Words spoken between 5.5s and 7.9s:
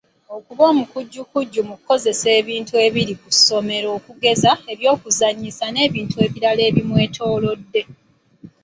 n’ebintu ebirala ebimwetoolodde.